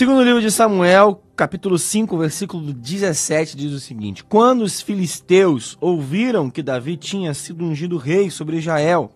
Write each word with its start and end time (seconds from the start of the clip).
Segundo 0.00 0.22
livro 0.22 0.40
de 0.40 0.50
Samuel, 0.50 1.22
capítulo 1.36 1.78
5, 1.78 2.16
versículo 2.16 2.72
17, 2.72 3.54
diz 3.54 3.70
o 3.70 3.78
seguinte: 3.78 4.24
Quando 4.24 4.62
os 4.62 4.80
filisteus 4.80 5.76
ouviram 5.78 6.48
que 6.48 6.62
Davi 6.62 6.96
tinha 6.96 7.34
sido 7.34 7.62
ungido 7.66 7.98
rei 7.98 8.30
sobre 8.30 8.56
Israel, 8.56 9.10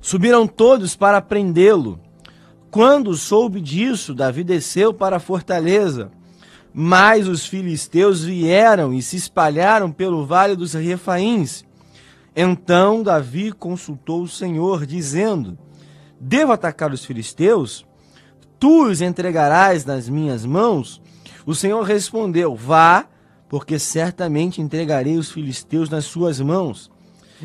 subiram 0.00 0.46
todos 0.46 0.94
para 0.94 1.20
prendê-lo. 1.20 1.98
Quando 2.70 3.16
soube 3.16 3.60
disso, 3.60 4.14
Davi 4.14 4.44
desceu 4.44 4.94
para 4.94 5.16
a 5.16 5.18
fortaleza. 5.18 6.12
Mas 6.72 7.26
os 7.26 7.44
filisteus 7.44 8.22
vieram 8.22 8.94
e 8.94 9.02
se 9.02 9.16
espalharam 9.16 9.90
pelo 9.90 10.24
vale 10.24 10.54
dos 10.54 10.74
Refaíns. 10.74 11.64
Então 12.36 13.02
Davi 13.02 13.50
consultou 13.50 14.22
o 14.22 14.28
Senhor, 14.28 14.86
dizendo: 14.86 15.58
Devo 16.20 16.52
atacar 16.52 16.92
os 16.92 17.04
filisteus? 17.04 17.87
Tu 18.58 18.86
os 18.86 19.00
entregarás 19.00 19.84
nas 19.84 20.08
minhas 20.08 20.44
mãos? 20.44 21.00
O 21.46 21.54
Senhor 21.54 21.82
respondeu: 21.82 22.54
Vá, 22.54 23.06
porque 23.48 23.78
certamente 23.78 24.60
entregarei 24.60 25.16
os 25.16 25.30
filisteus 25.30 25.88
nas 25.88 26.04
suas 26.04 26.40
mãos. 26.40 26.90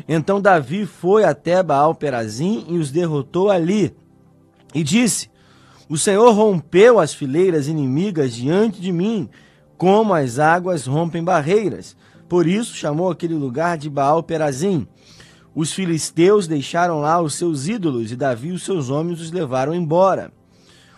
Então 0.08 0.40
Davi 0.40 0.86
foi 0.86 1.24
até 1.24 1.62
Baal-Perazim 1.62 2.66
e 2.68 2.78
os 2.78 2.90
derrotou 2.90 3.50
ali. 3.50 3.94
E 4.74 4.82
disse: 4.82 5.30
O 5.88 5.96
Senhor 5.96 6.32
rompeu 6.32 6.98
as 6.98 7.14
fileiras 7.14 7.68
inimigas 7.68 8.34
diante 8.34 8.80
de 8.80 8.92
mim, 8.92 9.28
como 9.78 10.12
as 10.12 10.38
águas 10.38 10.86
rompem 10.86 11.22
barreiras. 11.22 11.96
Por 12.28 12.46
isso 12.46 12.74
chamou 12.74 13.10
aquele 13.10 13.34
lugar 13.34 13.78
de 13.78 13.88
Baal-Perazim. 13.88 14.86
Os 15.54 15.72
filisteus 15.72 16.48
deixaram 16.48 17.00
lá 17.00 17.20
os 17.20 17.34
seus 17.34 17.68
ídolos 17.68 18.10
e 18.10 18.16
Davi 18.16 18.48
e 18.48 18.52
os 18.52 18.64
seus 18.64 18.90
homens 18.90 19.20
os 19.20 19.30
levaram 19.30 19.72
embora 19.72 20.32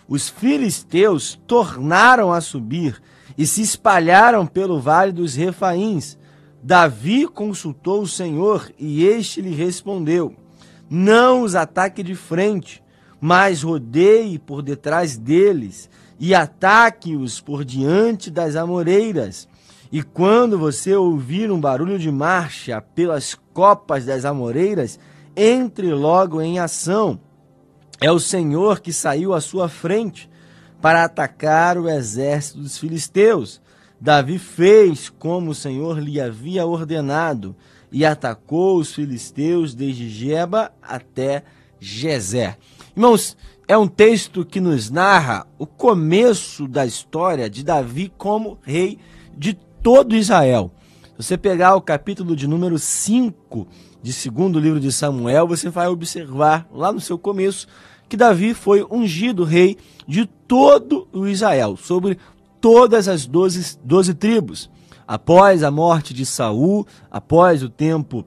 os 0.07 0.29
filisteus 0.29 1.39
tornaram 1.45 2.31
a 2.31 2.39
subir 2.39 3.01
e 3.37 3.45
se 3.45 3.61
espalharam 3.61 4.45
pelo 4.47 4.79
vale 4.79 5.11
dos 5.11 5.35
Refaíns. 5.35 6.17
Davi 6.63 7.27
consultou 7.27 8.01
o 8.01 8.07
Senhor 8.07 8.71
e 8.79 9.05
este 9.05 9.41
lhe 9.41 9.53
respondeu: 9.53 10.33
Não 10.89 11.41
os 11.41 11.55
ataque 11.55 12.01
de 12.01 12.15
frente, 12.15 12.81
mas 13.19 13.63
rodeie 13.63 14.39
por 14.39 14.61
detrás 14.61 15.17
deles 15.17 15.89
e 16.19 16.33
ataque-os 16.33 17.39
por 17.39 17.63
diante 17.63 18.31
das 18.31 18.55
amoreiras. 18.55 19.47
E 19.91 20.03
quando 20.03 20.57
você 20.57 20.95
ouvir 20.95 21.51
um 21.51 21.59
barulho 21.59 21.97
de 21.97 22.11
marcha 22.11 22.81
pelas 22.81 23.37
copas 23.53 24.05
das 24.05 24.25
amoreiras, 24.25 24.99
entre 25.35 25.93
logo 25.93 26.41
em 26.41 26.59
ação 26.59 27.19
é 27.99 28.11
o 28.11 28.19
Senhor 28.19 28.79
que 28.79 28.93
saiu 28.93 29.33
à 29.33 29.41
sua 29.41 29.67
frente 29.67 30.29
para 30.81 31.03
atacar 31.03 31.77
o 31.77 31.89
exército 31.89 32.59
dos 32.59 32.77
filisteus. 32.77 33.61
Davi 33.99 34.37
fez 34.37 35.09
como 35.09 35.51
o 35.51 35.55
Senhor 35.55 35.99
lhe 35.99 36.21
havia 36.21 36.65
ordenado 36.65 37.55
e 37.91 38.05
atacou 38.05 38.77
os 38.77 38.93
filisteus 38.93 39.73
desde 39.73 40.09
Geba 40.09 40.71
até 40.81 41.43
Gezer. 41.79 42.57
Irmãos, 42.95 43.35
é 43.67 43.77
um 43.77 43.87
texto 43.87 44.45
que 44.45 44.61
nos 44.61 44.89
narra 44.89 45.47
o 45.57 45.65
começo 45.65 46.67
da 46.67 46.85
história 46.85 47.49
de 47.49 47.63
Davi 47.63 48.11
como 48.17 48.59
rei 48.61 48.99
de 49.35 49.53
todo 49.81 50.15
Israel. 50.15 50.71
Se 51.03 51.23
você 51.23 51.37
pegar 51.37 51.75
o 51.75 51.81
capítulo 51.81 52.35
de 52.35 52.47
número 52.47 52.77
5 52.77 53.67
de 54.01 54.13
segundo 54.13 54.59
livro 54.59 54.79
de 54.79 54.91
Samuel, 54.91 55.47
você 55.47 55.69
vai 55.69 55.87
observar 55.87 56.67
lá 56.71 56.93
no 56.93 57.01
seu 57.01 57.17
começo 57.17 57.67
que 58.07 58.17
Davi 58.17 58.53
foi 58.53 58.85
ungido 58.89 59.43
rei 59.43 59.77
de 60.07 60.25
todo 60.25 61.07
o 61.11 61.27
Israel, 61.27 61.75
sobre 61.75 62.17
todas 62.61 63.07
as 63.07 63.25
doze, 63.25 63.77
tribos. 64.17 64.69
Após 65.07 65.63
a 65.63 65.71
morte 65.71 66.13
de 66.13 66.25
Saul, 66.25 66.85
após 67.09 67.63
o 67.63 67.69
tempo 67.69 68.25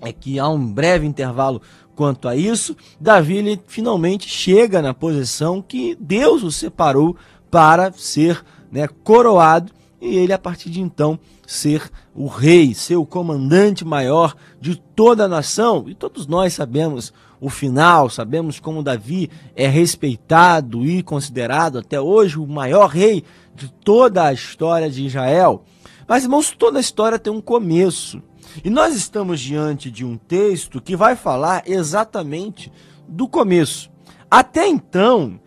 é 0.00 0.12
que 0.12 0.38
há 0.38 0.48
um 0.48 0.72
breve 0.72 1.06
intervalo 1.06 1.60
quanto 1.94 2.28
a 2.28 2.36
isso, 2.36 2.76
Davi 3.00 3.60
finalmente 3.66 4.28
chega 4.28 4.80
na 4.80 4.94
posição 4.94 5.60
que 5.60 5.96
Deus 6.00 6.42
o 6.42 6.52
separou 6.52 7.16
para 7.50 7.92
ser 7.92 8.44
né, 8.70 8.86
coroado 9.02 9.72
e 10.00 10.16
ele 10.16 10.32
a 10.32 10.38
partir 10.38 10.70
de 10.70 10.80
então 10.80 11.18
ser 11.46 11.90
o 12.14 12.26
rei, 12.26 12.74
ser 12.74 12.96
o 12.96 13.06
comandante 13.06 13.84
maior 13.84 14.34
de 14.60 14.76
toda 14.76 15.24
a 15.24 15.28
nação. 15.28 15.84
E 15.88 15.94
todos 15.94 16.26
nós 16.26 16.54
sabemos 16.54 17.12
o 17.40 17.48
final, 17.48 18.10
sabemos 18.10 18.60
como 18.60 18.82
Davi 18.82 19.30
é 19.54 19.66
respeitado 19.66 20.84
e 20.84 21.02
considerado 21.02 21.78
até 21.78 22.00
hoje 22.00 22.38
o 22.38 22.46
maior 22.46 22.88
rei 22.88 23.24
de 23.54 23.70
toda 23.84 24.24
a 24.24 24.32
história 24.32 24.90
de 24.90 25.04
Israel. 25.04 25.64
Mas, 26.06 26.24
irmãos, 26.24 26.54
toda 26.56 26.78
a 26.78 26.80
história 26.80 27.18
tem 27.18 27.32
um 27.32 27.40
começo. 27.40 28.22
E 28.64 28.70
nós 28.70 28.94
estamos 28.94 29.40
diante 29.40 29.90
de 29.90 30.04
um 30.04 30.16
texto 30.16 30.80
que 30.80 30.96
vai 30.96 31.14
falar 31.14 31.62
exatamente 31.66 32.72
do 33.06 33.28
começo. 33.28 33.90
Até 34.30 34.66
então, 34.66 35.38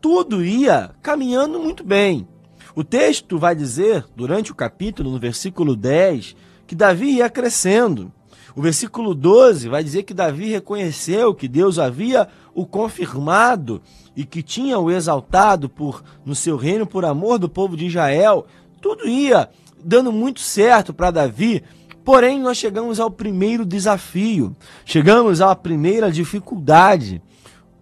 tudo 0.00 0.44
ia 0.44 0.90
caminhando 1.02 1.58
muito 1.58 1.82
bem. 1.82 2.26
O 2.74 2.82
texto 2.82 3.38
vai 3.38 3.54
dizer, 3.54 4.06
durante 4.16 4.50
o 4.50 4.54
capítulo, 4.54 5.10
no 5.10 5.18
versículo 5.18 5.76
10, 5.76 6.34
que 6.66 6.74
Davi 6.74 7.16
ia 7.16 7.28
crescendo. 7.28 8.10
O 8.56 8.62
versículo 8.62 9.14
12 9.14 9.68
vai 9.68 9.84
dizer 9.84 10.02
que 10.04 10.14
Davi 10.14 10.50
reconheceu 10.50 11.34
que 11.34 11.48
Deus 11.48 11.78
havia 11.78 12.28
o 12.54 12.66
confirmado 12.66 13.80
e 14.16 14.24
que 14.24 14.42
tinha 14.42 14.78
o 14.78 14.90
exaltado 14.90 15.68
por 15.68 16.02
no 16.24 16.34
seu 16.34 16.56
reino 16.56 16.86
por 16.86 17.04
amor 17.04 17.38
do 17.38 17.48
povo 17.48 17.76
de 17.76 17.86
Israel. 17.86 18.46
Tudo 18.80 19.06
ia 19.06 19.50
dando 19.82 20.12
muito 20.12 20.40
certo 20.40 20.94
para 20.94 21.10
Davi, 21.10 21.62
porém 22.04 22.40
nós 22.40 22.56
chegamos 22.56 23.00
ao 23.00 23.10
primeiro 23.10 23.64
desafio, 23.66 24.54
chegamos 24.84 25.40
à 25.40 25.54
primeira 25.54 26.10
dificuldade. 26.10 27.20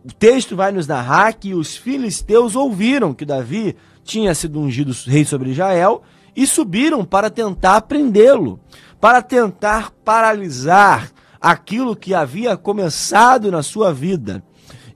O 0.05 0.13
texto 0.13 0.57
vai 0.57 0.73
nos 0.73 0.87
narrar 0.87 1.35
que 1.35 1.53
os 1.53 1.77
filisteus 1.77 2.57
ouviram 2.57 3.13
que 3.13 3.25
Davi 3.25 3.77
tinha 4.05 4.35
sido 4.35 4.61
ungido 4.61 4.95
rei 5.07 5.25
sobre 5.25 5.51
Israel 5.51 6.03
e 6.35 6.47
subiram 6.47 7.05
para 7.05 7.31
tentar 7.31 7.83
prendê-lo, 7.83 8.61
para 9.01 9.23
tentar 9.23 9.91
paralisar 10.05 11.11
aquilo 11.41 11.97
que 11.97 12.15
havia 12.15 12.57
começado 12.57 13.51
na 13.51 13.63
sua 13.63 13.93
vida. 13.93 14.43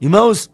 Irmãos, 0.00 0.50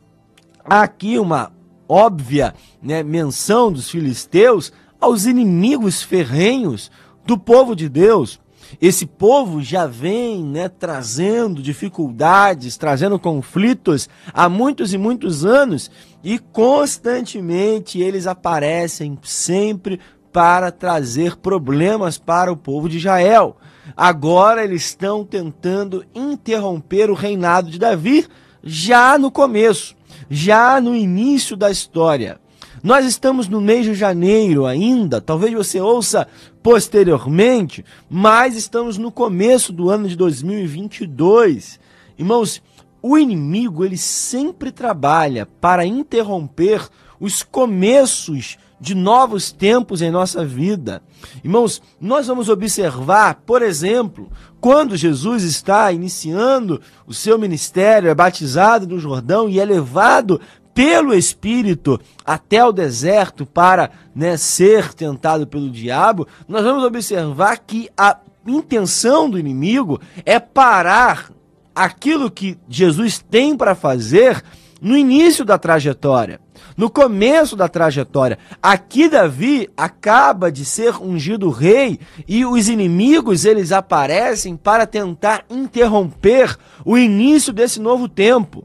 há 0.65 0.83
aqui 0.83 1.19
uma 1.19 1.53
óbvia 1.89 2.55
né, 2.81 3.03
menção 3.03 3.73
dos 3.73 3.91
filisteus 3.91 4.73
aos 5.01 5.27
inimigos 5.27 6.03
ferrenhos 6.03 6.91
do 7.27 7.37
povo 7.37 7.75
de 7.75 7.89
Deus. 7.89 8.41
Esse 8.81 9.05
povo 9.05 9.63
já 9.63 9.87
vem 9.87 10.45
né, 10.45 10.69
trazendo 10.69 11.63
dificuldades, 11.63 12.77
trazendo 12.77 13.19
conflitos 13.19 14.09
há 14.33 14.49
muitos 14.49 14.93
e 14.93 14.99
muitos 14.99 15.45
anos 15.45 15.91
e 16.23 16.39
constantemente 16.39 18.01
eles 18.01 18.27
aparecem 18.27 19.19
sempre 19.23 20.01
para 20.33 20.71
trazer 20.71 21.37
problemas 21.37 22.19
para 22.19 22.53
o 22.53 22.57
povo 22.57 22.89
de 22.89 22.99
Israel. 22.99 23.57
Agora 23.97 24.63
eles 24.63 24.85
estão 24.85 25.25
tentando 25.25 26.05
interromper 26.15 27.11
o 27.11 27.15
reinado 27.15 27.71
de 27.71 27.79
Davi 27.79 28.27
já 28.63 29.19
no 29.19 29.31
começo, 29.31 29.97
já 30.29 30.81
no 30.81 30.95
início 30.95 31.57
da 31.57 31.71
história. 31.71 32.41
Nós 32.83 33.05
estamos 33.05 33.49
no 33.49 33.61
mês 33.61 33.85
de 33.85 33.95
janeiro 33.95 34.65
ainda, 34.67 35.21
talvez 35.21 35.53
você 35.53 35.81
ouça 35.81 36.27
posteriormente, 36.63 37.85
mas 38.09 38.57
estamos 38.57 38.97
no 38.97 39.11
começo 39.11 39.73
do 39.73 39.91
ano 39.91 40.09
de 40.09 40.17
2022. 40.17 41.79
Irmãos, 42.19 42.63
o 43.03 43.19
inimigo 43.19 43.85
ele 43.85 43.97
sempre 43.97 44.71
trabalha 44.71 45.47
para 45.61 45.85
interromper 45.85 46.89
os 47.19 47.43
começos 47.43 48.57
de 48.81 48.95
novos 48.95 49.53
tempos 49.53 50.01
em 50.01 50.11
nossa 50.11 50.45
vida. 50.45 51.03
Irmãos, 51.45 51.83
nós 52.01 52.27
vamos 52.27 52.49
observar, 52.49 53.43
por 53.45 53.61
exemplo, 53.61 54.31
quando 54.59 54.97
Jesus 54.97 55.45
está 55.45 55.93
iniciando 55.93 56.81
o 57.07 57.13
seu 57.13 57.39
ministério, 57.39 58.09
é 58.09 58.15
batizado 58.15 58.87
no 58.87 58.99
Jordão 58.99 59.51
e 59.51 59.61
é 59.61 59.65
levado 59.65 60.41
pelo 60.81 61.13
Espírito 61.13 62.01
até 62.25 62.65
o 62.65 62.73
deserto 62.73 63.45
para 63.45 63.91
né, 64.15 64.39
ser 64.39 64.95
tentado 64.95 65.47
pelo 65.47 65.69
diabo, 65.69 66.27
nós 66.49 66.65
vamos 66.65 66.83
observar 66.85 67.59
que 67.59 67.91
a 67.95 68.17
intenção 68.47 69.29
do 69.29 69.39
inimigo 69.39 70.01
é 70.25 70.41
parar 70.41 71.31
aquilo 71.75 72.31
que 72.31 72.57
Jesus 72.67 73.19
tem 73.19 73.55
para 73.55 73.75
fazer 73.75 74.43
no 74.81 74.97
início 74.97 75.45
da 75.45 75.59
trajetória, 75.59 76.41
no 76.75 76.89
começo 76.89 77.55
da 77.55 77.69
trajetória. 77.69 78.39
Aqui 78.63 79.07
Davi 79.07 79.69
acaba 79.77 80.51
de 80.51 80.65
ser 80.65 80.97
ungido 80.97 81.51
rei 81.51 82.01
e 82.27 82.47
os 82.47 82.71
inimigos 82.71 83.45
eles 83.45 83.71
aparecem 83.71 84.57
para 84.57 84.87
tentar 84.87 85.45
interromper 85.51 86.57
o 86.87 86.97
início 86.97 87.53
desse 87.53 87.79
novo 87.79 88.09
tempo. 88.09 88.65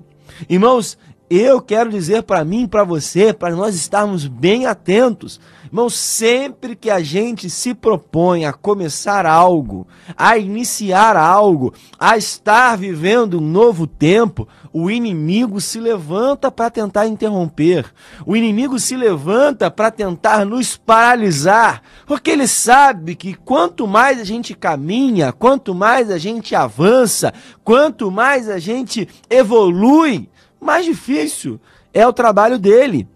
Irmãos, 0.49 0.97
eu 1.29 1.61
quero 1.61 1.89
dizer 1.89 2.23
para 2.23 2.45
mim 2.45 2.67
para 2.67 2.83
você, 2.83 3.33
para 3.33 3.55
nós 3.55 3.75
estarmos 3.75 4.27
bem 4.27 4.65
atentos. 4.65 5.39
Irmão, 5.65 5.89
sempre 5.89 6.75
que 6.75 6.89
a 6.89 7.01
gente 7.01 7.49
se 7.49 7.73
propõe 7.73 8.45
a 8.45 8.53
começar 8.53 9.25
algo, 9.25 9.87
a 10.15 10.37
iniciar 10.37 11.17
algo, 11.17 11.73
a 11.99 12.15
estar 12.15 12.77
vivendo 12.77 13.39
um 13.39 13.41
novo 13.41 13.87
tempo, 13.87 14.47
o 14.71 14.91
inimigo 14.91 15.59
se 15.59 15.79
levanta 15.79 16.51
para 16.51 16.69
tentar 16.69 17.07
interromper. 17.07 17.91
O 18.25 18.35
inimigo 18.35 18.79
se 18.79 18.95
levanta 18.95 19.71
para 19.71 19.89
tentar 19.89 20.45
nos 20.45 20.77
paralisar, 20.77 21.81
porque 22.05 22.31
ele 22.31 22.47
sabe 22.47 23.15
que 23.15 23.33
quanto 23.33 23.87
mais 23.87 24.19
a 24.19 24.23
gente 24.23 24.53
caminha, 24.53 25.31
quanto 25.33 25.73
mais 25.73 26.11
a 26.11 26.17
gente 26.17 26.53
avança, 26.53 27.33
quanto 27.63 28.11
mais 28.11 28.47
a 28.47 28.59
gente 28.59 29.07
evolui, 29.29 30.29
mais 30.65 30.85
difícil 30.85 31.59
é 31.93 32.05
o 32.05 32.13
trabalho 32.13 32.59
dele. 32.59 33.07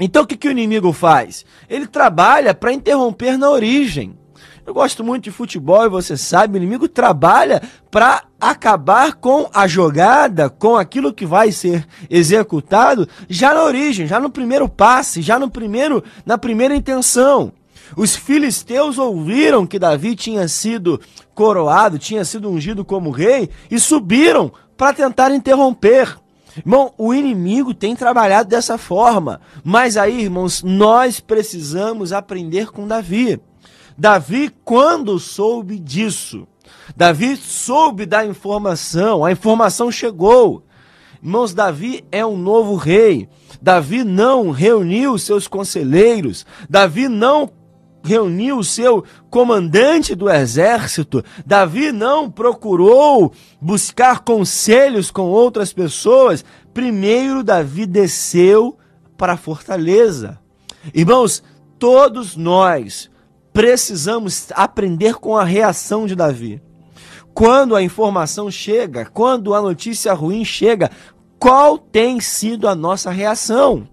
Então 0.00 0.22
o 0.22 0.26
que, 0.26 0.36
que 0.36 0.48
o 0.48 0.50
inimigo 0.50 0.92
faz? 0.92 1.44
Ele 1.68 1.86
trabalha 1.86 2.54
para 2.54 2.72
interromper 2.72 3.36
na 3.36 3.50
origem. 3.50 4.18
Eu 4.66 4.74
gosto 4.74 5.02
muito 5.02 5.24
de 5.24 5.30
futebol 5.30 5.84
e 5.84 5.88
você 5.88 6.16
sabe, 6.16 6.54
o 6.54 6.56
inimigo 6.56 6.86
trabalha 6.88 7.60
para 7.90 8.22
acabar 8.40 9.14
com 9.14 9.50
a 9.52 9.66
jogada, 9.66 10.48
com 10.48 10.76
aquilo 10.76 11.12
que 11.12 11.26
vai 11.26 11.50
ser 11.50 11.86
executado 12.08 13.08
já 13.28 13.52
na 13.52 13.64
origem, 13.64 14.06
já 14.06 14.20
no 14.20 14.30
primeiro 14.30 14.68
passe, 14.68 15.22
já 15.22 15.38
no 15.38 15.50
primeiro, 15.50 16.04
na 16.24 16.38
primeira 16.38 16.74
intenção. 16.74 17.52
Os 17.96 18.14
filisteus 18.14 18.98
ouviram 18.98 19.66
que 19.66 19.78
Davi 19.78 20.14
tinha 20.14 20.46
sido 20.46 21.00
coroado, 21.34 21.98
tinha 21.98 22.24
sido 22.24 22.48
ungido 22.48 22.84
como 22.84 23.10
rei 23.10 23.50
e 23.70 23.78
subiram 23.80 24.52
para 24.76 24.92
tentar 24.92 25.32
interromper. 25.32 26.16
Irmão, 26.64 26.92
o 26.96 27.12
inimigo 27.12 27.74
tem 27.74 27.96
trabalhado 27.96 28.48
dessa 28.48 28.78
forma. 28.78 29.40
Mas 29.64 29.96
aí, 29.96 30.22
irmãos, 30.22 30.62
nós 30.62 31.20
precisamos 31.20 32.12
aprender 32.12 32.70
com 32.70 32.86
Davi. 32.86 33.40
Davi, 33.96 34.50
quando 34.64 35.18
soube 35.18 35.78
disso, 35.78 36.46
Davi 36.96 37.36
soube 37.36 38.06
da 38.06 38.24
informação, 38.24 39.24
a 39.24 39.32
informação 39.32 39.90
chegou. 39.90 40.64
Irmãos, 41.22 41.52
Davi 41.52 42.04
é 42.10 42.24
um 42.24 42.36
novo 42.36 42.76
rei. 42.76 43.28
Davi 43.60 44.04
não 44.04 44.50
reuniu 44.50 45.18
seus 45.18 45.46
conselheiros. 45.46 46.46
Davi 46.68 47.08
não 47.08 47.50
reuniu 48.02 48.58
o 48.58 48.64
seu 48.64 49.04
comandante 49.28 50.14
do 50.14 50.28
exército. 50.30 51.24
Davi 51.44 51.92
não 51.92 52.30
procurou 52.30 53.32
buscar 53.60 54.20
conselhos 54.20 55.10
com 55.10 55.22
outras 55.22 55.72
pessoas. 55.72 56.44
Primeiro, 56.72 57.42
Davi 57.42 57.86
desceu 57.86 58.78
para 59.16 59.34
a 59.34 59.36
fortaleza. 59.36 60.38
Irmãos, 60.94 61.42
todos 61.78 62.36
nós 62.36 63.10
precisamos 63.52 64.48
aprender 64.52 65.14
com 65.14 65.36
a 65.36 65.44
reação 65.44 66.06
de 66.06 66.14
Davi. 66.14 66.62
Quando 67.34 67.76
a 67.76 67.82
informação 67.82 68.50
chega, 68.50 69.04
quando 69.04 69.54
a 69.54 69.62
notícia 69.62 70.12
ruim 70.12 70.44
chega, 70.44 70.90
qual 71.38 71.78
tem 71.78 72.20
sido 72.20 72.68
a 72.68 72.74
nossa 72.74 73.10
reação? 73.10 73.88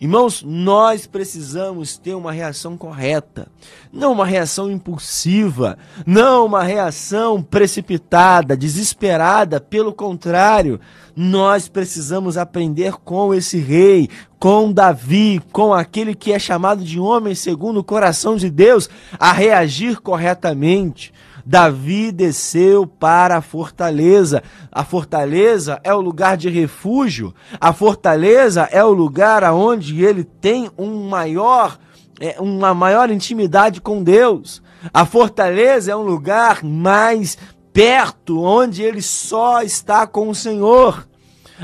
Irmãos, 0.00 0.42
nós 0.42 1.06
precisamos 1.06 1.96
ter 1.96 2.14
uma 2.14 2.32
reação 2.32 2.76
correta, 2.76 3.48
não 3.92 4.12
uma 4.12 4.26
reação 4.26 4.70
impulsiva, 4.70 5.78
não 6.04 6.46
uma 6.46 6.62
reação 6.62 7.42
precipitada, 7.42 8.56
desesperada. 8.56 9.60
Pelo 9.60 9.92
contrário, 9.92 10.80
nós 11.14 11.68
precisamos 11.68 12.36
aprender 12.36 12.94
com 13.04 13.32
esse 13.32 13.58
rei, 13.58 14.10
com 14.38 14.72
Davi, 14.72 15.40
com 15.52 15.72
aquele 15.72 16.14
que 16.14 16.32
é 16.32 16.38
chamado 16.38 16.84
de 16.84 17.00
homem 17.00 17.34
segundo 17.34 17.80
o 17.80 17.84
coração 17.84 18.36
de 18.36 18.50
Deus, 18.50 18.90
a 19.18 19.32
reagir 19.32 20.00
corretamente. 20.00 21.12
Davi 21.48 22.10
desceu 22.10 22.88
para 22.88 23.36
a 23.36 23.40
fortaleza. 23.40 24.42
A 24.72 24.84
fortaleza 24.84 25.80
é 25.84 25.94
o 25.94 26.00
lugar 26.00 26.36
de 26.36 26.48
refúgio. 26.48 27.32
A 27.60 27.72
fortaleza 27.72 28.68
é 28.72 28.82
o 28.82 28.90
lugar 28.90 29.44
aonde 29.44 30.04
ele 30.04 30.24
tem 30.24 30.68
um 30.76 31.08
maior, 31.08 31.78
é, 32.20 32.34
uma 32.40 32.74
maior 32.74 33.10
intimidade 33.10 33.80
com 33.80 34.02
Deus. 34.02 34.60
A 34.92 35.06
fortaleza 35.06 35.92
é 35.92 35.96
um 35.96 36.02
lugar 36.02 36.64
mais 36.64 37.38
perto, 37.72 38.42
onde 38.42 38.82
ele 38.82 39.00
só 39.00 39.62
está 39.62 40.04
com 40.04 40.28
o 40.28 40.34
Senhor. 40.34 41.06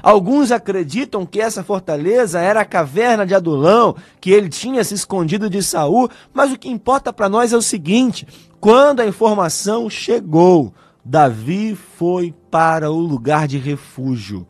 Alguns 0.00 0.50
acreditam 0.50 1.26
que 1.26 1.40
essa 1.40 1.62
fortaleza 1.64 2.40
era 2.40 2.60
a 2.60 2.64
caverna 2.64 3.26
de 3.26 3.34
Adulão, 3.34 3.96
que 4.20 4.30
ele 4.30 4.48
tinha 4.48 4.82
se 4.84 4.94
escondido 4.94 5.50
de 5.50 5.62
Saul, 5.62 6.08
mas 6.32 6.52
o 6.52 6.58
que 6.58 6.68
importa 6.68 7.12
para 7.12 7.28
nós 7.28 7.52
é 7.52 7.56
o 7.56 7.62
seguinte: 7.62 8.26
quando 8.60 9.00
a 9.00 9.06
informação 9.06 9.90
chegou, 9.90 10.72
Davi 11.04 11.74
foi 11.74 12.32
para 12.50 12.90
o 12.90 12.98
lugar 12.98 13.48
de 13.48 13.58
refúgio. 13.58 14.46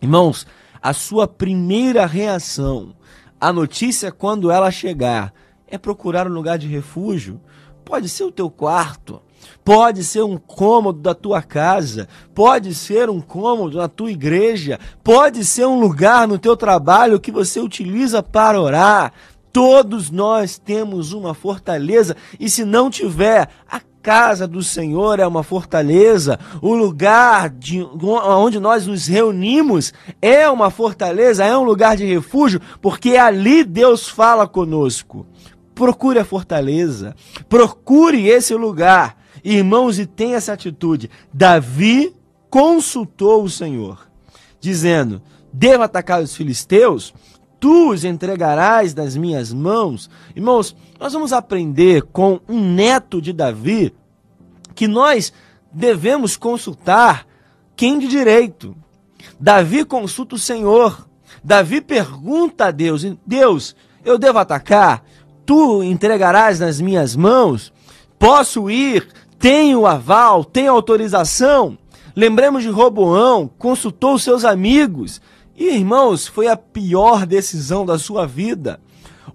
Irmãos, 0.00 0.46
a 0.80 0.92
sua 0.92 1.28
primeira 1.28 2.06
reação, 2.06 2.94
a 3.40 3.52
notícia 3.52 4.10
quando 4.12 4.50
ela 4.50 4.70
chegar, 4.70 5.32
é 5.66 5.76
procurar 5.78 6.26
um 6.28 6.32
lugar 6.32 6.58
de 6.58 6.68
refúgio. 6.68 7.40
Pode 7.84 8.08
ser 8.08 8.24
o 8.24 8.32
teu 8.32 8.50
quarto, 8.50 9.20
pode 9.64 10.04
ser 10.04 10.22
um 10.22 10.38
cômodo 10.38 11.00
da 11.00 11.14
tua 11.14 11.42
casa, 11.42 12.08
pode 12.34 12.74
ser 12.74 13.10
um 13.10 13.20
cômodo 13.20 13.78
na 13.78 13.88
tua 13.88 14.10
igreja, 14.10 14.78
pode 15.02 15.44
ser 15.44 15.66
um 15.66 15.78
lugar 15.78 16.26
no 16.26 16.38
teu 16.38 16.56
trabalho 16.56 17.20
que 17.20 17.30
você 17.30 17.60
utiliza 17.60 18.22
para 18.22 18.60
orar, 18.60 19.12
Todos 19.52 20.10
nós 20.10 20.56
temos 20.56 21.12
uma 21.12 21.34
fortaleza, 21.34 22.16
e 22.40 22.48
se 22.48 22.64
não 22.64 22.88
tiver, 22.88 23.50
a 23.70 23.82
casa 24.02 24.48
do 24.48 24.62
Senhor 24.62 25.20
é 25.20 25.26
uma 25.26 25.42
fortaleza, 25.42 26.40
o 26.62 26.74
lugar 26.74 27.50
de, 27.50 27.86
onde 28.02 28.58
nós 28.58 28.86
nos 28.86 29.06
reunimos 29.06 29.92
é 30.22 30.48
uma 30.48 30.70
fortaleza, 30.70 31.44
é 31.44 31.56
um 31.56 31.64
lugar 31.64 31.98
de 31.98 32.06
refúgio, 32.06 32.62
porque 32.80 33.16
ali 33.16 33.62
Deus 33.62 34.08
fala 34.08 34.48
conosco. 34.48 35.26
Procure 35.82 36.20
a 36.20 36.24
fortaleza, 36.24 37.12
procure 37.48 38.28
esse 38.28 38.54
lugar, 38.54 39.18
irmãos, 39.42 39.98
e 39.98 40.06
tenha 40.06 40.36
essa 40.36 40.52
atitude. 40.52 41.10
Davi 41.34 42.14
consultou 42.48 43.42
o 43.42 43.50
Senhor, 43.50 44.08
dizendo: 44.60 45.20
Devo 45.52 45.82
atacar 45.82 46.22
os 46.22 46.36
filisteus? 46.36 47.12
tu 47.58 47.90
os 47.90 48.04
entregarás 48.04 48.94
das 48.94 49.16
minhas 49.16 49.52
mãos. 49.52 50.08
Irmãos, 50.36 50.76
nós 51.00 51.12
vamos 51.12 51.32
aprender 51.32 52.02
com 52.12 52.40
um 52.48 52.60
neto 52.60 53.20
de 53.20 53.32
Davi 53.32 53.92
que 54.76 54.86
nós 54.86 55.32
devemos 55.72 56.36
consultar 56.36 57.26
quem 57.74 57.98
de 57.98 58.06
direito. 58.06 58.76
Davi 59.38 59.84
consulta 59.84 60.36
o 60.36 60.38
Senhor. 60.38 61.08
Davi 61.42 61.80
pergunta 61.80 62.66
a 62.66 62.70
Deus: 62.70 63.04
Deus, 63.26 63.74
eu 64.04 64.16
devo 64.16 64.38
atacar? 64.38 65.04
Tu 65.44 65.82
entregarás 65.82 66.60
nas 66.60 66.80
minhas 66.80 67.16
mãos? 67.16 67.72
Posso 68.18 68.70
ir? 68.70 69.08
Tenho 69.38 69.86
aval? 69.86 70.44
Tenho 70.44 70.72
autorização? 70.72 71.76
Lembremos 72.14 72.62
de 72.62 72.68
Roboão, 72.68 73.50
consultou 73.58 74.18
seus 74.18 74.44
amigos 74.44 75.20
e 75.56 75.76
irmãos, 75.76 76.26
foi 76.26 76.46
a 76.46 76.56
pior 76.56 77.24
decisão 77.26 77.86
da 77.86 77.98
sua 77.98 78.26
vida. 78.26 78.80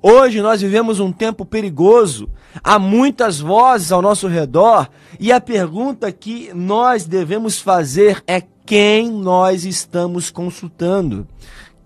Hoje 0.02 0.42
nós 0.42 0.62
vivemos 0.62 1.00
um 1.00 1.12
tempo 1.12 1.44
perigoso, 1.46 2.30
há 2.64 2.78
muitas 2.78 3.40
vozes 3.40 3.92
ao 3.92 4.02
nosso 4.02 4.28
redor, 4.28 4.90
e 5.20 5.32
a 5.32 5.42
pergunta 5.42 6.12
que 6.12 6.52
nós 6.54 7.06
devemos 7.06 7.60
fazer 7.60 8.22
é 8.28 8.42
quem 8.66 9.10
nós 9.10 9.66
estamos 9.66 10.30
consultando. 10.30 11.28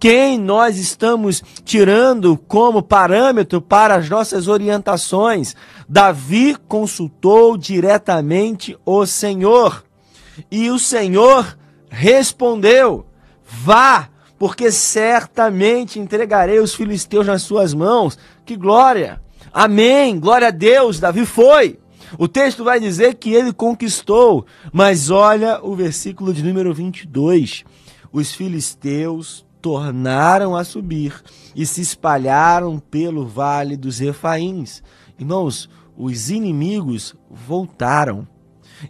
Quem 0.02 0.40
nós 0.40 0.80
estamos 0.80 1.44
tirando 1.64 2.36
como 2.36 2.82
parâmetro 2.82 3.62
para 3.62 3.94
as 3.94 4.10
nossas 4.10 4.48
orientações? 4.48 5.56
Davi 5.88 6.58
consultou 6.68 7.56
diretamente 7.56 8.76
o 8.84 9.06
Senhor. 9.06 9.86
E 10.50 10.72
o 10.72 10.80
Senhor 10.80 11.56
respondeu: 11.88 13.06
Vá, 13.46 14.10
porque 14.40 14.72
certamente 14.72 16.00
entregarei 16.00 16.58
os 16.58 16.74
filisteus 16.74 17.28
nas 17.28 17.44
suas 17.44 17.72
mãos. 17.72 18.18
Que 18.44 18.56
glória! 18.56 19.22
Amém! 19.54 20.20
Glória 20.20 20.48
a 20.48 20.52
Deus! 20.52 21.00
Davi 21.00 21.28
foi. 21.28 21.78
O 22.18 22.28
texto 22.28 22.64
vai 22.64 22.80
dizer 22.80 23.14
que 23.18 23.36
ele 23.36 23.54
conquistou, 23.54 24.48
mas 24.74 25.12
olha 25.12 25.60
o 25.62 25.76
versículo 25.76 26.34
de 26.34 26.42
número 26.42 26.74
22. 26.74 27.64
Os 28.12 28.32
filisteus 28.32 29.46
tornaram 29.62 30.56
a 30.56 30.64
subir 30.64 31.22
e 31.56 31.66
se 31.66 31.82
espalharam 31.82 32.80
pelo 32.80 33.26
vale 33.26 33.78
dos 33.78 34.00
Refaíns. 34.00 34.82
Irmãos, 35.20 35.70
os 35.96 36.30
inimigos 36.30 37.16
voltaram. 37.30 38.28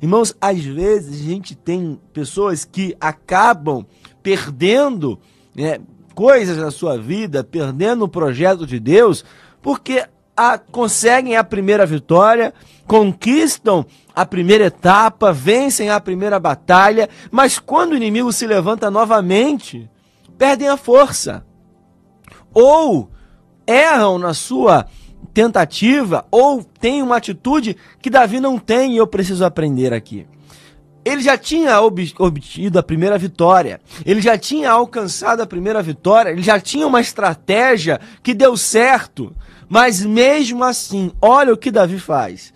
Irmãos, 0.01 0.33
às 0.39 0.63
vezes 0.63 1.21
a 1.21 1.23
gente 1.29 1.55
tem 1.55 1.99
pessoas 2.13 2.63
que 2.63 2.95
acabam 3.01 3.85
perdendo 4.23 5.19
né, 5.53 5.79
coisas 6.15 6.57
na 6.57 6.71
sua 6.71 6.97
vida, 6.97 7.43
perdendo 7.43 8.05
o 8.05 8.09
projeto 8.09 8.65
de 8.65 8.79
Deus, 8.79 9.25
porque 9.61 10.05
a, 10.37 10.57
conseguem 10.57 11.35
a 11.35 11.43
primeira 11.43 11.85
vitória, 11.85 12.53
conquistam 12.87 13.85
a 14.15 14.25
primeira 14.25 14.65
etapa, 14.65 15.33
vencem 15.33 15.89
a 15.89 15.99
primeira 15.99 16.39
batalha, 16.39 17.09
mas 17.29 17.59
quando 17.59 17.91
o 17.91 17.97
inimigo 17.97 18.31
se 18.31 18.47
levanta 18.47 18.89
novamente, 18.89 19.89
perdem 20.41 20.69
a 20.69 20.75
força. 20.75 21.45
Ou 22.51 23.11
erram 23.67 24.17
na 24.17 24.33
sua 24.33 24.87
tentativa, 25.35 26.25
ou 26.31 26.63
têm 26.63 27.03
uma 27.03 27.17
atitude 27.17 27.77
que 28.01 28.09
Davi 28.09 28.39
não 28.39 28.57
tem 28.57 28.95
e 28.95 28.97
eu 28.97 29.05
preciso 29.05 29.45
aprender 29.45 29.93
aqui. 29.93 30.25
Ele 31.05 31.21
já 31.21 31.37
tinha 31.37 31.79
obtido 31.79 32.79
a 32.79 32.81
primeira 32.81 33.19
vitória, 33.19 33.79
ele 34.03 34.19
já 34.19 34.35
tinha 34.35 34.71
alcançado 34.71 35.41
a 35.41 35.45
primeira 35.45 35.79
vitória, 35.83 36.31
ele 36.31 36.41
já 36.41 36.59
tinha 36.59 36.87
uma 36.87 37.01
estratégia 37.01 38.01
que 38.23 38.33
deu 38.33 38.57
certo, 38.57 39.35
mas 39.69 40.03
mesmo 40.03 40.63
assim, 40.63 41.11
olha 41.21 41.53
o 41.53 41.57
que 41.57 41.69
Davi 41.69 41.99
faz. 41.99 42.51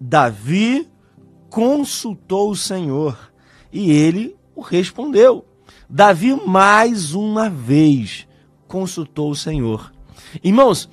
Davi 0.00 0.88
consultou 1.48 2.50
o 2.50 2.56
Senhor 2.56 3.16
e 3.72 3.92
ele 3.92 4.36
o 4.52 4.60
respondeu. 4.62 5.44
Davi 5.92 6.40
mais 6.46 7.14
uma 7.14 7.50
vez 7.50 8.28
consultou 8.68 9.28
o 9.28 9.34
Senhor. 9.34 9.92
Irmãos, 10.42 10.88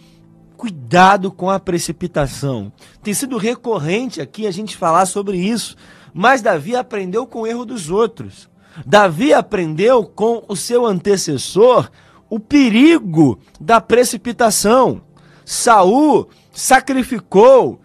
cuidado 0.58 1.32
com 1.32 1.51
a 1.51 1.60
precipitação. 1.60 2.74
Tem 3.04 3.13
sido 3.13 3.38
recorrente 3.38 4.20
aqui 4.20 4.48
a 4.48 4.51
gente 4.51 4.75
falar 4.75 5.06
sobre 5.06 5.38
isso, 5.38 5.75
mas 6.12 6.42
Davi 6.42 6.75
aprendeu 6.75 7.27
com 7.27 7.42
o 7.42 7.48
erro 7.48 7.63
dos 7.63 7.92
outros. 7.92 8.50
Davi 8.88 9.36
aprendeu 9.36 10.04
com 10.04 10.44
o 10.48 10.56
seu 10.56 10.84
antecessor 10.84 11.92
o 12.27 12.39
perigo 12.39 13.39
da 13.62 13.80
precipitação. 13.80 15.04
Saul 15.46 16.27
sacrificou 16.51 17.80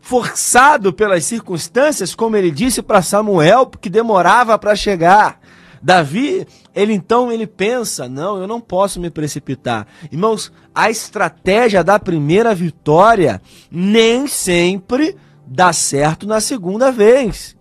forçado 0.00 0.90
pelas 0.90 1.26
circunstâncias, 1.26 2.14
como 2.14 2.34
ele 2.34 2.50
disse 2.50 2.80
para 2.80 3.02
Samuel, 3.02 3.66
que 3.66 3.90
demorava 3.90 4.58
para 4.58 4.74
chegar. 4.74 5.38
Davi, 5.86 6.44
ele 6.74 6.92
então 6.92 7.30
ele 7.30 7.46
pensa, 7.46 8.08
não, 8.08 8.40
eu 8.40 8.48
não 8.48 8.60
posso 8.60 8.98
me 8.98 9.08
precipitar. 9.08 9.86
Irmãos, 10.10 10.50
a 10.74 10.90
estratégia 10.90 11.84
da 11.84 11.96
primeira 11.96 12.52
vitória 12.56 13.40
nem 13.70 14.26
sempre 14.26 15.16
dá 15.46 15.72
certo 15.72 16.26
na 16.26 16.40
segunda 16.40 16.90
vez. 16.90 17.56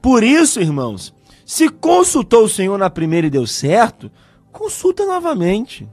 Por 0.00 0.22
isso, 0.22 0.60
irmãos, 0.60 1.12
se 1.44 1.68
consultou 1.68 2.44
o 2.44 2.48
Senhor 2.48 2.78
na 2.78 2.88
primeira 2.88 3.26
e 3.26 3.30
deu 3.30 3.44
certo, 3.44 4.08
consulta 4.52 5.04
novamente. 5.04 5.88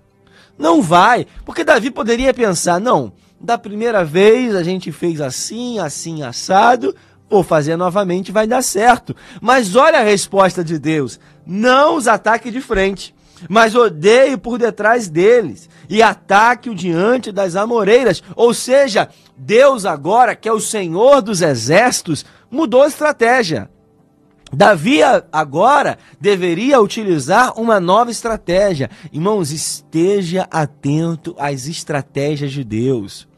Não 0.60 0.84
vai, 0.84 1.26
porque 1.44 1.64
Davi 1.64 1.90
poderia 1.90 2.32
pensar, 2.32 2.80
não, 2.80 3.12
da 3.40 3.58
primeira 3.58 4.06
vez 4.06 4.54
a 4.54 4.62
gente 4.62 4.92
fez 4.92 5.20
assim, 5.20 5.80
assim, 5.80 6.22
assado, 6.22 6.96
vou 7.32 7.44
fazer 7.44 7.78
novamente, 7.78 8.32
vai 8.32 8.46
dar 8.46 8.62
certo. 8.62 9.16
Mas 9.40 9.76
olha 9.76 10.00
a 10.00 10.04
resposta 10.04 10.64
de 10.64 10.78
Deus: 10.78 11.20
não 11.46 11.96
os 11.96 12.08
ataque 12.08 12.52
de 12.52 12.60
frente, 12.60 13.16
mas 13.50 13.74
odeie 13.74 14.36
por 14.38 14.60
detrás 14.60 15.08
deles 15.08 15.70
e 15.90 16.04
ataque-o 16.04 16.76
diante 16.76 17.32
das 17.32 17.56
amoreiras. 17.56 18.22
Ou 18.36 18.54
seja, 18.54 19.10
Deus 19.38 19.86
agora, 19.86 20.36
que 20.36 20.50
é 20.50 20.54
o 20.54 20.60
Senhor 20.60 21.22
dos 21.22 21.42
exércitos, 21.42 22.26
mudou 22.50 22.84
a 22.84 22.88
estratégia. 22.88 23.70
Davi 24.54 25.00
agora 25.32 25.98
deveria 26.20 26.82
utilizar 26.82 27.58
uma 27.58 27.80
nova 27.80 28.12
estratégia. 28.12 28.90
Irmãos, 29.12 29.50
esteja 29.50 30.46
atento 30.52 31.34
às 31.40 31.68
estratégias 31.68 32.52
de 32.52 32.62
Deus. 32.62 33.31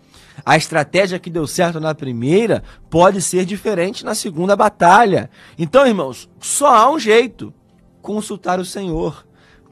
A 0.45 0.57
estratégia 0.57 1.19
que 1.19 1.29
deu 1.29 1.45
certo 1.45 1.79
na 1.79 1.93
primeira 1.93 2.63
pode 2.89 3.21
ser 3.21 3.45
diferente 3.45 4.03
na 4.03 4.15
segunda 4.15 4.55
batalha. 4.55 5.29
Então, 5.57 5.85
irmãos, 5.85 6.29
só 6.39 6.73
há 6.73 6.89
um 6.91 6.99
jeito: 6.99 7.53
consultar 8.01 8.59
o 8.59 8.65
Senhor, 8.65 9.25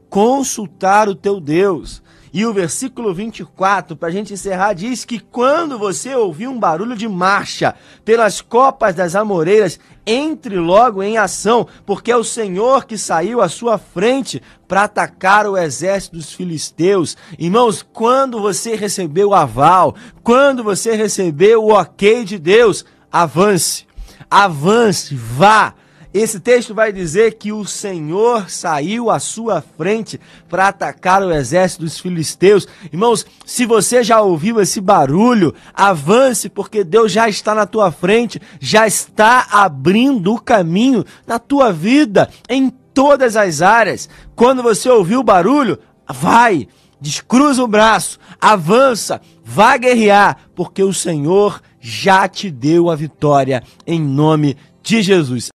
consultar 0.08 1.08
o 1.08 1.14
teu 1.14 1.40
Deus. 1.40 2.02
E 2.32 2.46
o 2.46 2.52
versículo 2.52 3.12
24, 3.12 3.94
para 3.94 4.08
a 4.08 4.10
gente 4.10 4.32
encerrar, 4.32 4.72
diz 4.72 5.04
que 5.04 5.20
quando 5.20 5.78
você 5.78 6.14
ouvir 6.14 6.48
um 6.48 6.58
barulho 6.58 6.96
de 6.96 7.06
marcha 7.06 7.74
pelas 8.06 8.40
copas 8.40 8.94
das 8.94 9.14
amoreiras, 9.14 9.78
entre 10.06 10.56
logo 10.56 11.02
em 11.02 11.18
ação, 11.18 11.66
porque 11.84 12.10
é 12.10 12.16
o 12.16 12.24
Senhor 12.24 12.86
que 12.86 12.96
saiu 12.96 13.42
à 13.42 13.48
sua 13.50 13.76
frente 13.76 14.42
para 14.66 14.84
atacar 14.84 15.46
o 15.46 15.58
exército 15.58 16.16
dos 16.16 16.32
filisteus. 16.32 17.16
Irmãos, 17.38 17.82
quando 17.92 18.40
você 18.40 18.74
recebeu 18.76 19.28
o 19.28 19.34
aval, 19.34 19.94
quando 20.22 20.64
você 20.64 20.96
recebeu 20.96 21.62
o 21.62 21.72
ok 21.72 22.24
de 22.24 22.38
Deus, 22.38 22.82
avance, 23.12 23.86
avance, 24.30 25.14
vá 25.14 25.74
esse 26.12 26.40
texto 26.40 26.74
vai 26.74 26.92
dizer 26.92 27.34
que 27.34 27.52
o 27.52 27.64
Senhor 27.64 28.50
saiu 28.50 29.10
à 29.10 29.18
sua 29.18 29.62
frente 29.62 30.20
para 30.46 30.68
atacar 30.68 31.22
o 31.22 31.32
exército 31.32 31.84
dos 31.84 31.98
filisteus. 31.98 32.68
Irmãos, 32.92 33.24
se 33.46 33.64
você 33.64 34.04
já 34.04 34.20
ouviu 34.20 34.60
esse 34.60 34.78
barulho, 34.78 35.54
avance, 35.72 36.50
porque 36.50 36.84
Deus 36.84 37.10
já 37.10 37.30
está 37.30 37.54
na 37.54 37.64
tua 37.64 37.90
frente, 37.90 38.40
já 38.60 38.86
está 38.86 39.46
abrindo 39.50 40.34
o 40.34 40.40
caminho 40.40 41.02
na 41.26 41.38
tua 41.38 41.72
vida, 41.72 42.28
em 42.46 42.68
todas 42.68 43.34
as 43.34 43.62
áreas. 43.62 44.06
Quando 44.36 44.62
você 44.62 44.90
ouvir 44.90 45.16
o 45.16 45.22
barulho, 45.22 45.78
vai, 46.06 46.68
descruza 47.00 47.64
o 47.64 47.68
braço, 47.68 48.18
avança, 48.38 49.18
vá 49.42 49.78
guerrear, 49.78 50.36
porque 50.54 50.82
o 50.82 50.92
Senhor 50.92 51.62
já 51.80 52.28
te 52.28 52.50
deu 52.50 52.90
a 52.90 52.94
vitória 52.94 53.62
em 53.86 53.98
nome 53.98 54.58
de 54.82 55.00
Jesus. 55.00 55.48